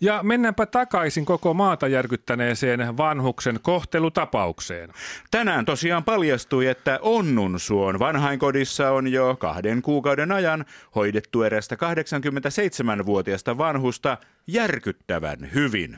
[0.00, 4.90] Ja mennäänpä takaisin koko maata järkyttäneeseen vanhuksen kohtelutapaukseen.
[5.30, 14.18] Tänään tosiaan paljastui, että Onnunsuon vanhainkodissa on jo kahden kuukauden ajan hoidettu erästä 87-vuotiasta vanhusta
[14.46, 15.96] järkyttävän hyvin.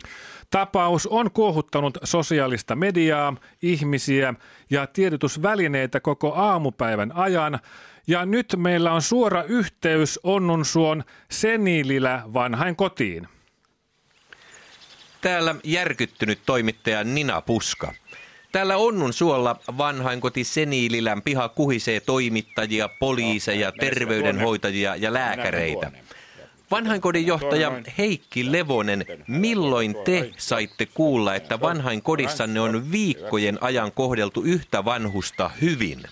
[0.50, 4.34] Tapaus on kuohuttanut sosiaalista mediaa, ihmisiä
[4.70, 7.58] ja tiedotusvälineitä koko aamupäivän ajan.
[8.06, 13.28] Ja nyt meillä on suora yhteys Onnunsuon Senilillä vanhain kotiin.
[15.20, 17.94] Täällä järkyttynyt toimittaja Nina Puska.
[18.52, 25.92] Täällä Onnun suolla vanhainkoti Seniililän piha kuhisee toimittajia, poliiseja, terveydenhoitajia ja lääkäreitä.
[26.70, 34.84] Vanhainkodin johtaja Heikki Levonen, milloin te saitte kuulla, että vanhainkodissanne on viikkojen ajan kohdeltu yhtä
[34.84, 36.02] vanhusta hyvin?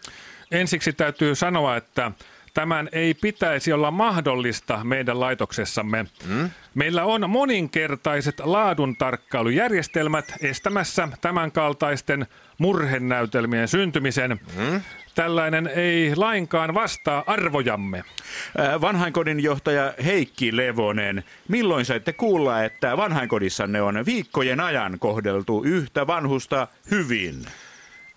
[0.51, 2.13] Ensiksi täytyy sanoa, että
[2.57, 6.07] Tämän ei pitäisi olla mahdollista meidän laitoksessamme.
[6.27, 6.51] Mm?
[6.75, 12.27] Meillä on moninkertaiset laaduntarkkailujärjestelmät estämässä tämänkaltaisten
[12.59, 14.31] murhenäytelmien syntymisen.
[14.31, 14.81] Mm?
[15.15, 17.99] Tällainen ei lainkaan vastaa arvojamme.
[17.99, 26.07] Äh, vanhainkodin johtaja Heikki Levonen, milloin saitte kuulla, että vanhainkodissanne on viikkojen ajan kohdeltu yhtä
[26.07, 27.35] vanhusta hyvin?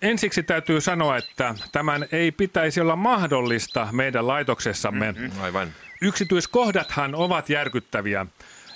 [0.02, 5.12] Ensiksi täytyy sanoa, että tämän ei pitäisi olla mahdollista meidän laitoksessamme.
[5.12, 5.42] Mm-hmm.
[5.42, 5.72] Aivan.
[6.02, 8.26] Yksityiskohdathan ovat järkyttäviä.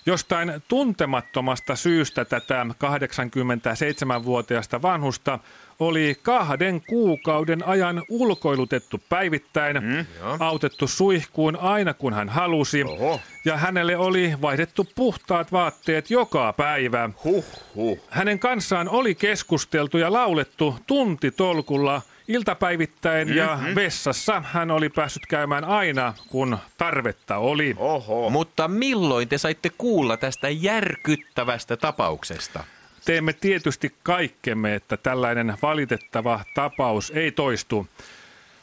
[0.07, 5.39] Jostain tuntemattomasta syystä tätä 87-vuotiaasta vanhusta
[5.79, 10.07] oli kahden kuukauden ajan ulkoilutettu päivittäin, mm,
[10.39, 13.21] autettu suihkuun aina kun hän halusi, Oho.
[13.45, 17.11] ja hänelle oli vaihdettu puhtaat vaatteet joka päivä.
[17.25, 17.45] Huh,
[17.75, 17.99] huh.
[18.11, 23.39] Hänen kanssaan oli keskusteltu ja laulettu tuntitolkulla iltapäivittäin mm-hmm.
[23.39, 27.75] ja vessassa hän oli päässyt käymään aina, kun tarvetta oli.
[27.79, 28.31] Oho.
[28.31, 32.65] Mutta milloin te saitte kuulla tästä järkyttävästä tapauksesta?
[33.05, 37.87] Teemme tietysti kaikkemme, että tällainen valitettava tapaus ei toistu.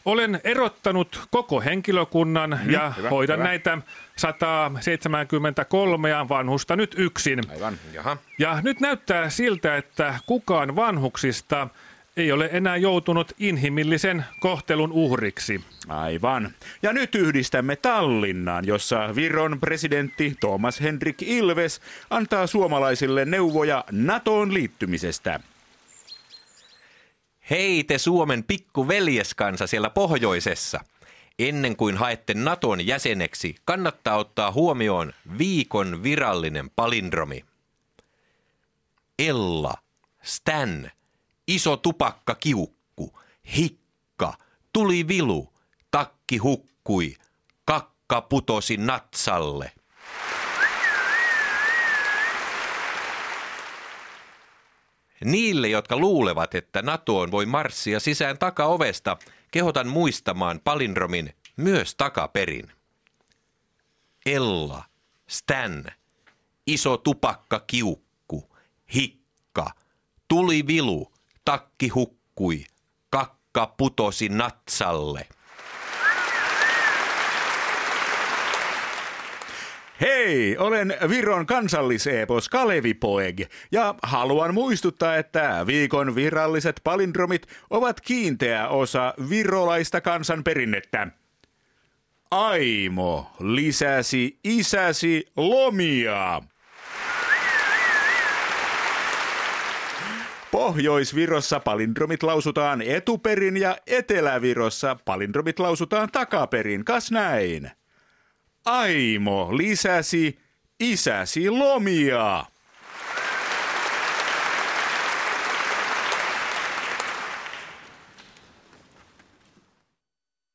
[0.05, 3.47] Olen erottanut koko henkilökunnan mm, ja hyvä, hoidan hyvä.
[3.47, 3.77] näitä
[4.16, 7.39] 173 vanhusta nyt yksin.
[7.50, 8.17] Aivan, jaha.
[8.38, 11.67] Ja nyt näyttää siltä, että kukaan vanhuksista
[12.17, 15.61] ei ole enää joutunut inhimillisen kohtelun uhriksi.
[15.88, 16.51] Aivan.
[16.81, 25.39] Ja nyt yhdistämme Tallinnaan, jossa Viron presidentti Thomas Henrik Ilves antaa suomalaisille neuvoja NATOon liittymisestä.
[27.50, 30.79] Hei te Suomen pikkuveljeskansa siellä pohjoisessa.
[31.39, 37.45] Ennen kuin haette Naton jäseneksi, kannattaa ottaa huomioon viikon virallinen palindromi.
[39.19, 39.73] Ella,
[40.21, 40.91] Stan,
[41.47, 43.19] iso tupakka kiukku,
[43.57, 44.34] hikka,
[44.74, 45.53] tuli vilu,
[45.91, 47.16] takki hukkui,
[47.66, 49.72] kakka putosi natsalle.
[55.25, 59.18] Niille, jotka luulevat, että NATOon voi marssia sisään takaovesta,
[59.51, 62.72] kehotan muistamaan palindromin myös takaperin.
[64.25, 64.84] Ella,
[65.28, 65.85] Stan,
[66.68, 68.56] iso tupakka kiukku,
[68.94, 69.72] hikka,
[70.28, 71.10] tuli vilu,
[71.46, 72.66] takki hukkui,
[73.09, 75.28] kakka putosi natsalle.
[80.01, 83.41] Hei, olen Viron kansalliseepos Kalevi Poeg
[83.72, 91.07] ja haluan muistuttaa, että viikon viralliset palindromit ovat kiinteä osa virolaista kansanperinnettä.
[92.31, 96.41] Aimo lisäsi isäsi lomia.
[100.51, 106.85] Pohjois-Virossa palindromit lausutaan etuperin ja Etelä-Virossa palindromit lausutaan takaperin.
[106.85, 107.72] Kas näin?
[108.66, 110.39] Aimo lisäsi
[110.80, 112.45] isäsi lomia.